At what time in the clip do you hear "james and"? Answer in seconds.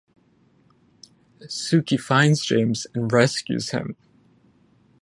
2.43-3.13